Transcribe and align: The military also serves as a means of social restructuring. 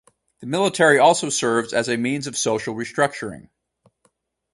The 0.39 0.47
military 0.47 0.97
also 0.97 1.29
serves 1.29 1.73
as 1.73 1.87
a 1.87 1.95
means 1.95 2.25
of 2.25 2.35
social 2.35 2.73
restructuring. 2.73 3.49